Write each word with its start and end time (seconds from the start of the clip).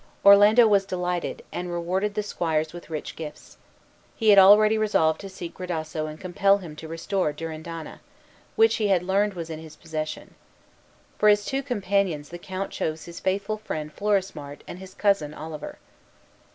Orlando 0.25 0.65
was 0.67 0.83
delighted, 0.87 1.43
and 1.51 1.71
rewarded 1.71 2.15
the 2.15 2.23
squires 2.23 2.73
with 2.73 2.89
rich 2.89 3.15
gifts. 3.15 3.59
He 4.15 4.29
had 4.29 4.39
already 4.39 4.75
resolved 4.75 5.21
to 5.21 5.29
seek 5.29 5.53
Gradasso 5.53 6.07
and 6.07 6.19
compel 6.19 6.57
him 6.57 6.75
to 6.77 6.87
restore 6.87 7.31
Durindana, 7.31 7.99
which 8.55 8.77
he 8.77 8.87
had 8.87 9.03
learned 9.03 9.35
was 9.35 9.51
in 9.51 9.59
his 9.59 9.75
possession. 9.75 10.33
For 11.19 11.29
his 11.29 11.45
two 11.45 11.61
companions 11.61 12.29
the 12.29 12.39
Count 12.39 12.71
chose 12.71 13.05
his 13.05 13.19
faithful 13.19 13.57
friend 13.57 13.95
Florismart 13.95 14.61
and 14.67 14.79
his 14.79 14.95
cousin 14.95 15.35
Oliver. 15.35 15.77